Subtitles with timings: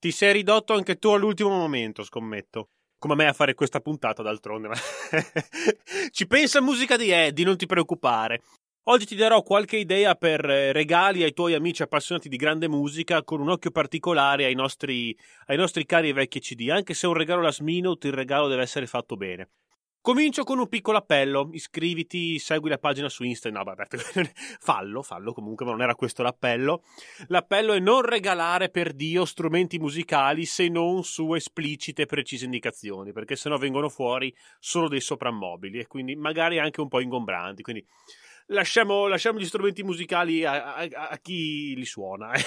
[0.00, 2.70] Ti sei ridotto anche tu all'ultimo momento, scommetto.
[2.98, 4.70] Come me a fare questa puntata, d'altronde.
[6.10, 8.42] Ci pensa musica di Eddie, non ti preoccupare.
[8.84, 13.22] Oggi ti darò qualche idea per eh, regali ai tuoi amici appassionati di grande musica
[13.22, 15.14] con un occhio particolare ai nostri,
[15.46, 16.70] ai nostri cari e vecchi CD.
[16.70, 19.50] Anche se è un regalo last minute, il regalo deve essere fatto bene.
[20.02, 23.86] Comincio con un piccolo appello, iscriviti, segui la pagina su Instagram, no vabbè,
[24.58, 26.84] fallo, fallo comunque, ma non era questo l'appello.
[27.26, 33.12] L'appello è non regalare per Dio strumenti musicali se non su esplicite e precise indicazioni,
[33.12, 37.86] perché sennò vengono fuori solo dei soprammobili e quindi magari anche un po' ingombranti, quindi
[38.46, 42.32] lasciamo, lasciamo gli strumenti musicali a, a, a chi li suona.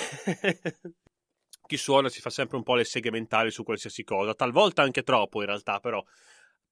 [1.66, 5.04] chi suona si fa sempre un po' le seghe mentali su qualsiasi cosa, talvolta anche
[5.04, 6.04] troppo in realtà, però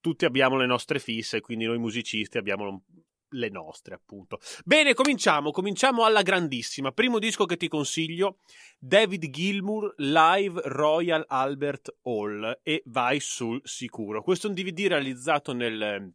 [0.01, 2.83] tutti abbiamo le nostre fisse, quindi noi musicisti abbiamo
[3.31, 4.39] le nostre, appunto.
[4.65, 5.51] Bene, cominciamo.
[5.51, 6.91] Cominciamo alla grandissima.
[6.91, 8.39] Primo disco che ti consiglio:
[8.77, 12.59] David Gilmour Live Royal Albert Hall.
[12.63, 14.21] E vai sul sicuro.
[14.23, 16.13] Questo è un DVD realizzato nel,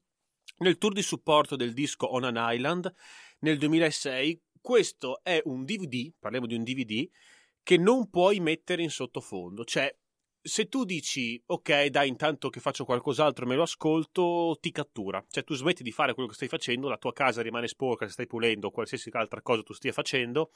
[0.59, 2.93] nel tour di supporto del disco On an Island
[3.41, 4.43] nel 2006.
[4.61, 7.09] Questo è un DVD, parliamo di un DVD,
[7.63, 9.65] che non puoi mettere in sottofondo.
[9.65, 9.97] Cioè,
[10.47, 15.25] se tu dici ok dai intanto che faccio qualcos'altro me lo ascolto ti cattura.
[15.29, 18.13] Cioè tu smetti di fare quello che stai facendo la tua casa rimane sporca se
[18.13, 20.53] stai pulendo o qualsiasi altra cosa tu stia facendo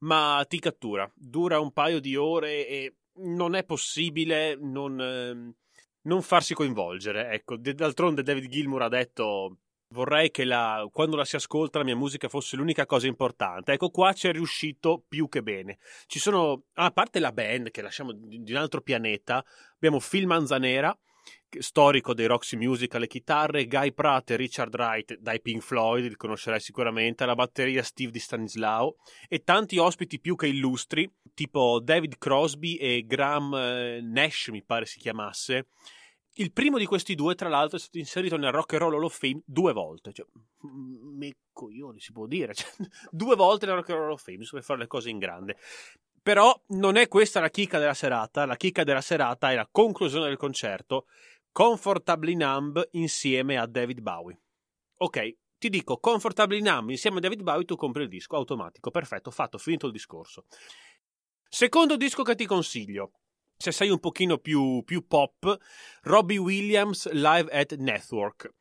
[0.00, 1.10] ma ti cattura.
[1.14, 5.54] Dura un paio di ore e non è possibile non, eh,
[6.02, 7.56] non farsi coinvolgere ecco.
[7.56, 9.58] D'altronde David Gilmour ha detto
[9.94, 13.72] vorrei che la, quando la si ascolta la mia musica fosse l'unica cosa importante.
[13.72, 15.78] Ecco, qua c'è riuscito più che bene.
[16.06, 19.42] Ci sono, a parte la band che lasciamo di un altro pianeta,
[19.76, 20.94] abbiamo Phil Manzanera,
[21.58, 26.16] storico dei Roxy Music alle chitarre, Guy Pratt e Richard Wright dai Pink Floyd, li
[26.16, 28.96] conoscerai sicuramente, alla batteria Steve di Stanislao
[29.28, 34.86] e tanti ospiti più che illustri, tipo David Crosby e Graham eh, Nash, mi pare
[34.86, 35.68] si chiamasse
[36.34, 39.04] il primo di questi due, tra l'altro, è stato inserito nel Rock and Roll Hall
[39.04, 40.12] of Fame due volte.
[40.12, 40.26] Cioè,
[40.62, 42.54] me coglioni, si può dire.
[42.54, 42.70] Cioè,
[43.10, 45.56] due volte nel Rock and Roll Hall of Fame, per fare le cose in grande.
[46.22, 48.46] Però non è questa la chicca della serata.
[48.46, 51.06] La chicca della serata è la conclusione del concerto.
[51.52, 54.40] Comfortably Numb insieme a David Bowie.
[54.96, 58.90] Ok, ti dico Comfortably Numb insieme a David Bowie, tu compri il disco automatico.
[58.90, 60.46] Perfetto, fatto, finito il discorso.
[61.48, 63.12] Secondo disco che ti consiglio
[63.56, 65.56] se sei un pochino più, più pop,
[66.02, 68.52] Robbie Williams Live at Network.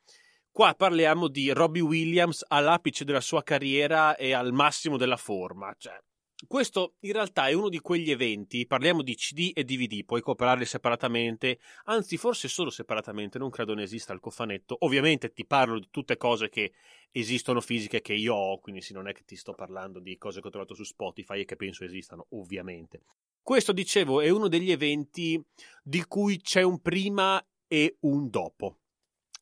[0.52, 5.74] Qua parliamo di Robbie Williams all'apice della sua carriera e al massimo della forma.
[5.78, 6.00] Cioè,
[6.48, 10.66] questo in realtà è uno di quegli eventi, parliamo di CD e DVD, puoi comprarli
[10.66, 14.76] separatamente, anzi forse solo separatamente, non credo ne esista il cofanetto.
[14.80, 16.74] Ovviamente ti parlo di tutte cose che
[17.12, 20.42] esistono fisiche che io ho, quindi sì, non è che ti sto parlando di cose
[20.42, 23.04] che ho trovato su Spotify e che penso esistano, ovviamente.
[23.44, 25.42] Questo, dicevo, è uno degli eventi
[25.84, 28.78] di cui c'è un prima e un dopo.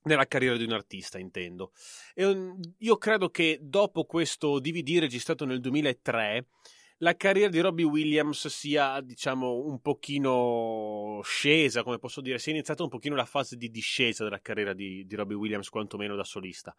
[0.04, 1.72] Nella carriera di un artista, intendo.
[2.16, 6.48] E io credo che dopo questo DVD registrato nel 2003,
[6.98, 12.82] la carriera di Robbie Williams sia, diciamo, un pochino scesa, come posso dire, sia iniziata
[12.82, 16.76] un pochino la fase di discesa della carriera di, di Robbie Williams, quantomeno da solista.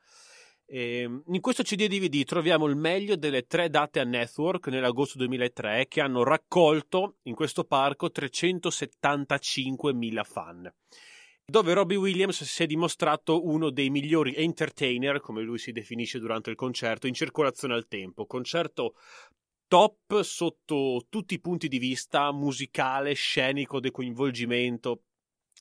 [0.67, 5.87] Ehm, in questo CD DVD troviamo il meglio delle tre date a Network nell'agosto 2003
[5.89, 10.73] che hanno raccolto in questo parco 375.000 fan
[11.45, 16.49] dove Robbie Williams si è dimostrato uno dei migliori entertainer, come lui si definisce durante
[16.49, 18.25] il concerto, in circolazione al tempo.
[18.25, 18.95] Concerto
[19.67, 25.03] top sotto tutti i punti di vista, musicale, scenico, di coinvolgimento,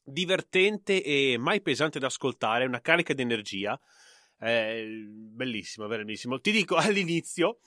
[0.03, 3.77] divertente e mai pesante da ascoltare, una carica di energia
[4.41, 6.41] È bellissimo, bellissimo.
[6.41, 7.59] Ti dico all'inizio,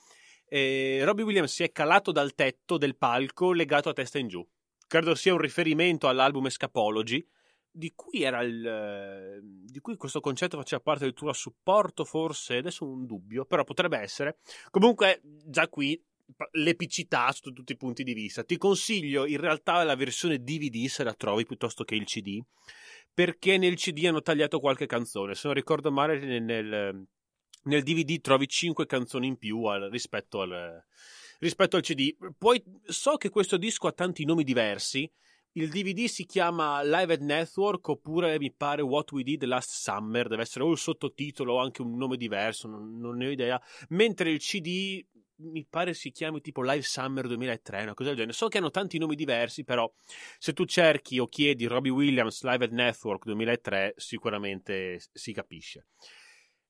[0.48, 4.44] eh, Robbie Williams si è calato dal tetto del palco legato a testa in giù.
[4.88, 7.24] Credo sia un riferimento all'album Escapology,
[7.70, 9.40] di cui il.
[9.64, 12.56] di cui questo concetto faceva parte del a supporto, forse.
[12.56, 14.38] Adesso un dubbio, però potrebbe essere.
[14.70, 16.02] Comunque, già qui
[16.52, 18.42] l'epicità sotto tutti i punti di vista.
[18.42, 22.40] Ti consiglio in realtà la versione DVD se la trovi piuttosto che il CD,
[23.14, 25.34] perché nel CD hanno tagliato qualche canzone.
[25.34, 27.06] Se non ricordo male, nel,
[27.62, 30.84] nel DVD trovi 5 canzoni in più al, rispetto, al,
[31.38, 32.14] rispetto al CD.
[32.36, 35.10] Poi so che questo disco ha tanti nomi diversi.
[35.56, 40.26] Il DVD si chiama Live at Network oppure mi pare What We Did Last Summer,
[40.26, 43.62] deve essere o il sottotitolo o anche un nome diverso, non, non ne ho idea.
[43.90, 45.00] Mentre il CD
[45.44, 48.36] mi pare si chiami tipo Live Summer 2003, una cosa del genere.
[48.36, 49.90] So che hanno tanti nomi diversi, però
[50.38, 55.86] se tu cerchi o chiedi Robbie Williams Live at Network 2003, sicuramente si capisce.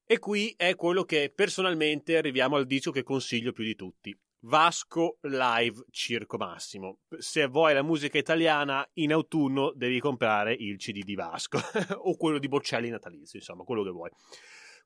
[0.06, 4.16] E qui è quello che personalmente arriviamo al disco che consiglio più di tutti.
[4.46, 6.98] Vasco Live Circo Massimo.
[7.16, 11.58] Se vuoi la musica italiana, in autunno devi comprare il CD di Vasco
[11.96, 14.10] o quello di Boccelli natalizio, insomma, quello che vuoi.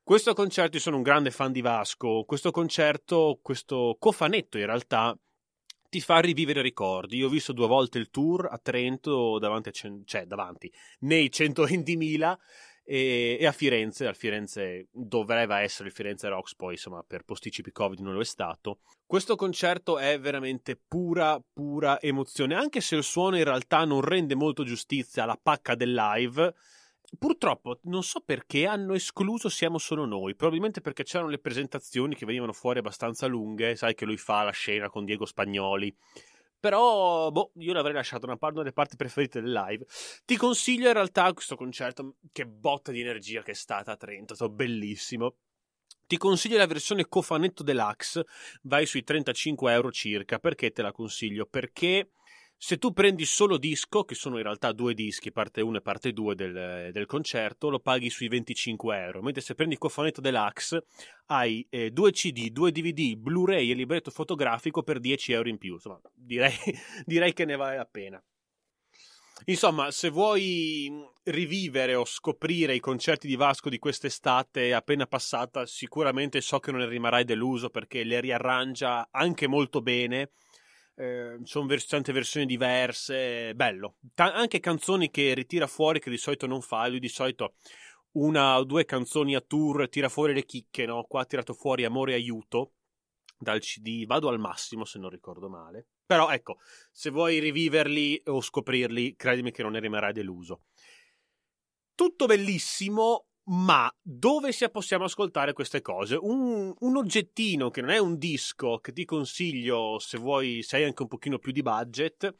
[0.08, 5.14] Questo concerto, io sono un grande fan di Vasco, questo concerto, questo cofanetto in realtà
[5.90, 7.18] ti fa rivivere ricordi.
[7.18, 9.72] Io ho visto due volte il tour a Trento, davanti, a,
[10.06, 12.36] cioè davanti nei 120.000
[12.84, 17.70] e, e, a Firenze, al Firenze doveva essere il Firenze Rocks, poi insomma per posticipi
[17.70, 18.78] Covid non lo è stato.
[19.04, 24.34] Questo concerto è veramente pura, pura emozione, anche se il suono in realtà non rende
[24.34, 26.54] molto giustizia alla pacca del live
[27.16, 32.26] Purtroppo non so perché hanno escluso Siamo solo noi, probabilmente perché c'erano le presentazioni che
[32.26, 35.94] venivano fuori abbastanza lunghe, sai che lui fa la scena con Diego Spagnoli.
[36.60, 39.86] Però, boh, io l'avrei lasciato una, una delle parti preferite del live.
[40.24, 44.32] Ti consiglio in realtà questo concerto, che botta di energia che è stata a Trento,
[44.32, 45.36] è stato bellissimo.
[46.06, 48.26] Ti consiglio la versione cofanetto deluxe,
[48.62, 50.38] vai sui 35 euro circa.
[50.38, 51.46] Perché te la consiglio?
[51.46, 52.10] Perché
[52.60, 56.12] se tu prendi solo disco, che sono in realtà due dischi, parte 1 e parte
[56.12, 59.22] 2 del, del, concerto, lo paghi sui 25 euro.
[59.22, 60.84] Mentre se prendi il cofanetto deluxe,
[61.26, 65.74] hai eh, due CD, due DVD, Blu-ray e libretto fotografico per 10 euro in più.
[65.74, 66.52] Insomma, direi,
[67.06, 68.20] direi che ne vale la pena.
[69.44, 70.90] Insomma, se vuoi
[71.22, 76.80] rivivere o scoprire i concerti di Vasco di quest'estate appena passata, sicuramente so che non
[76.80, 80.32] ne rimarrai deluso perché le riarrangia anche molto bene
[80.98, 83.96] eh, sono vers- tante versioni diverse, bello.
[84.14, 87.54] Ta- anche canzoni che ritira fuori che di solito non fa, lui di solito
[88.12, 91.04] una o due canzoni a tour tira fuori le chicche, no?
[91.04, 92.72] Qua ha tirato fuori Amore e Aiuto
[93.38, 95.86] dal CD, vado al massimo se non ricordo male.
[96.04, 96.58] Però ecco,
[96.90, 100.62] se vuoi riviverli o scoprirli, credimi che non ne rimarrai deluso.
[101.94, 106.16] Tutto bellissimo, ma dove possiamo ascoltare queste cose?
[106.16, 110.84] Un, un, oggettino che non è un disco che ti consiglio se vuoi, se hai
[110.84, 112.34] anche un pochino più di budget,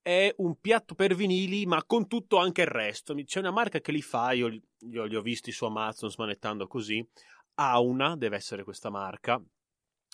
[0.00, 3.14] è un piatto per vinili, ma con tutto anche il resto.
[3.14, 7.06] C'è una marca che li fa, io, io li ho visti su Amazon smanettando così.
[7.54, 9.42] Auna deve essere questa marca.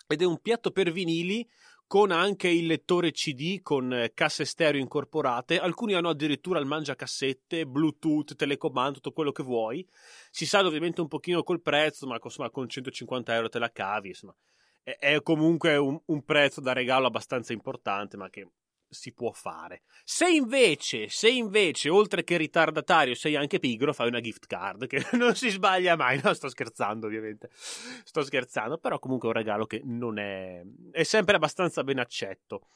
[0.06, 1.48] Ed è un piatto per vinili
[1.90, 5.58] con anche il lettore CD con eh, casse stereo incorporate.
[5.58, 9.84] Alcuni hanno addirittura il mangiacassette, Bluetooth, telecomando, tutto quello che vuoi.
[10.30, 14.10] Si sa ovviamente un pochino col prezzo, ma insomma, con 150 euro te la cavi.
[14.10, 14.36] Insomma.
[14.84, 18.46] È comunque un, un prezzo da regalo abbastanza importante, ma che
[18.90, 19.82] si può fare.
[20.04, 25.06] Se invece, se invece, oltre che ritardatario, sei anche pigro, fai una gift card, che
[25.16, 26.20] non si sbaglia mai.
[26.22, 27.50] No, sto scherzando, ovviamente.
[27.52, 30.62] Sto scherzando, però comunque è un regalo che non è...
[30.90, 32.66] è sempre abbastanza ben accetto.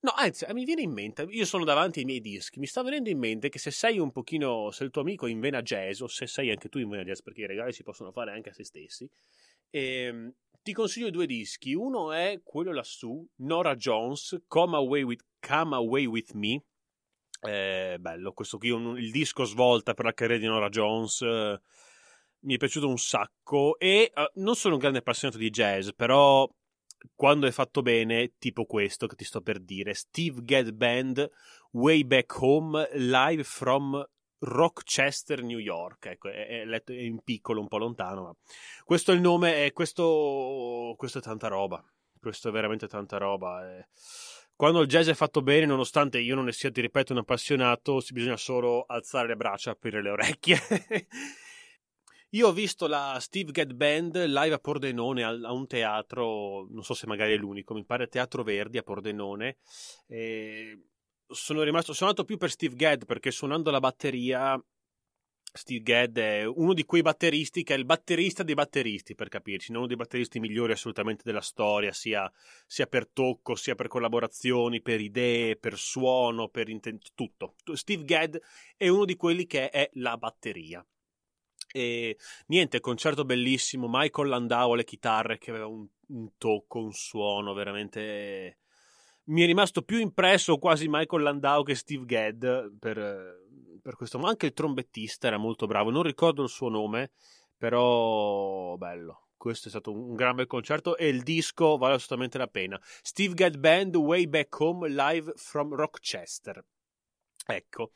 [0.00, 3.08] No, anzi, mi viene in mente, io sono davanti ai miei dischi, mi sta venendo
[3.08, 6.00] in mente che se sei un pochino, se il tuo amico è in vena jazz,
[6.02, 8.50] o se sei anche tu in vena jazz, perché i regali si possono fare anche
[8.50, 9.10] a se stessi,
[9.70, 11.74] ehm, ti consiglio due dischi.
[11.74, 16.62] Uno è quello lassù, Nora Jones, Come Away with, Come Away with Me.
[17.40, 21.20] Eh, bello, questo qui, un, il disco svolta per la carriera di Nora Jones.
[21.22, 21.60] Eh,
[22.40, 23.78] mi è piaciuto un sacco.
[23.78, 26.48] E eh, non sono un grande appassionato di jazz, però
[27.14, 31.30] quando è fatto bene, tipo questo che ti sto per dire, Steve Gadd Band,
[31.72, 34.04] Way Back Home, live from
[34.40, 36.06] Rochester, New York.
[36.06, 38.34] Ecco, è, letto in piccolo, un po' lontano, ma
[38.84, 41.82] questo è il nome e questo, questo è tanta roba.
[42.20, 43.78] Questo è veramente tanta roba.
[43.78, 43.86] E
[44.58, 48.00] quando il jazz è fatto bene, nonostante io non ne sia, ti ripeto, un appassionato,
[48.00, 50.58] si bisogna solo alzare le braccia, aprire le orecchie.
[52.30, 56.94] io ho visto la Steve Gadd Band live a Pordenone a un teatro, non so
[56.94, 59.58] se magari è l'unico, mi pare Teatro Verdi a Pordenone.
[60.08, 60.76] E
[61.28, 64.60] sono rimasto sono andato più per Steve Gadd perché suonando la batteria
[65.52, 69.70] Steve Gadd è uno di quei batteristi che è il batterista dei batteristi, per capirci,
[69.70, 72.30] non uno dei batteristi migliori assolutamente della storia, sia,
[72.66, 77.54] sia per tocco, sia per collaborazioni, per idee, per suono, per inten- tutto.
[77.72, 78.36] Steve Gadd
[78.76, 80.84] è uno di quelli che è la batteria.
[81.70, 87.52] E niente, concerto bellissimo, Michael Landau alle chitarre che aveva un, un tocco, un suono
[87.52, 88.58] veramente
[89.28, 92.44] mi è rimasto più impresso quasi Michael Landau che Steve Gadd
[92.78, 93.46] per,
[93.82, 97.12] per questo, ma anche il trombettista era molto bravo, non ricordo il suo nome,
[97.56, 99.28] però bello.
[99.36, 102.80] Questo è stato un gran bel concerto e il disco vale assolutamente la pena.
[103.02, 106.64] Steve Gadd Band Way Back Home live from Rochester.
[107.46, 107.92] Ecco,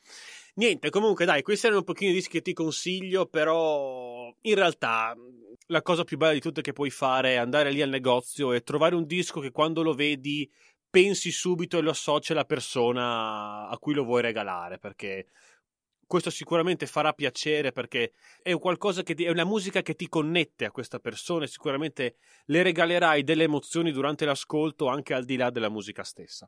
[0.55, 5.15] niente, comunque dai, questi erano un pochino i dischi che ti consiglio, però in realtà
[5.67, 8.61] la cosa più bella di tutto che puoi fare è andare lì al negozio e
[8.61, 10.49] trovare un disco che quando lo vedi
[10.93, 15.25] pensi subito e lo associ alla persona a cui lo vuoi regalare, perché
[16.05, 18.11] questo sicuramente farà piacere perché
[18.43, 18.55] è
[19.03, 23.45] ti, è una musica che ti connette a questa persona e sicuramente le regalerai delle
[23.45, 26.47] emozioni durante l'ascolto anche al di là della musica stessa.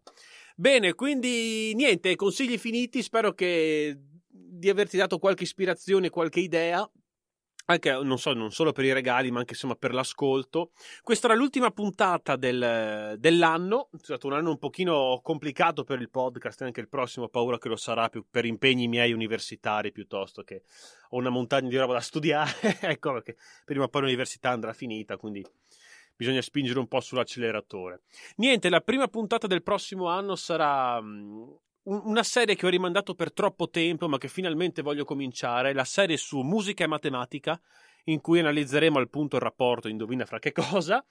[0.55, 3.97] Bene, quindi niente, consigli finiti, spero che
[4.27, 6.87] di averti dato qualche ispirazione, qualche idea
[7.65, 10.71] anche non, so, non solo per i regali, ma anche insomma per l'ascolto.
[11.01, 13.89] Questa era l'ultima puntata del, dell'anno.
[13.91, 17.69] È stato un anno un pochino complicato per il podcast, anche il prossimo paura che
[17.69, 20.63] lo sarà più per impegni miei universitari piuttosto che
[21.09, 22.51] ho una montagna di roba da studiare.
[22.81, 25.45] ecco perché prima o poi l'università andrà finita, quindi
[26.15, 28.01] bisogna spingere un po' sull'acceleratore.
[28.37, 31.01] Niente, la prima puntata del prossimo anno sarà
[31.85, 36.17] una serie che ho rimandato per troppo tempo, ma che finalmente voglio cominciare, la serie
[36.17, 37.59] su musica e matematica,
[38.05, 41.03] in cui analizzeremo al punto il rapporto, indovina fra che cosa,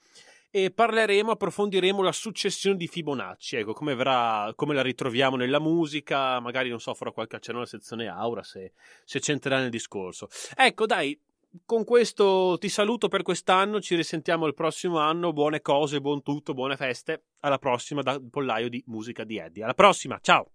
[0.49, 6.39] e parleremo, approfondiremo la successione di Fibonacci, ecco, come, verrà, come la ritroviamo nella musica,
[6.39, 8.71] magari non so, farò qualche accenno alla sezione Aura se,
[9.03, 10.29] se c'entrerà nel discorso.
[10.55, 11.19] Ecco, dai,
[11.65, 16.53] con questo ti saluto per quest'anno, ci risentiamo il prossimo anno, buone cose, buon tutto,
[16.53, 19.63] buone feste, alla prossima da Pollaio di Musica di Eddie.
[19.63, 20.54] Alla prossima, ciao!